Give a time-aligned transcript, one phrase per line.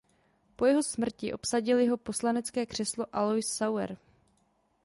[0.55, 3.97] Po jeho smrti obsadil jeho poslanecké křeslo Alois Sauer.